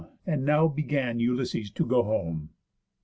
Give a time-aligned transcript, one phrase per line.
[0.25, 2.49] And now began Ulysses to go home.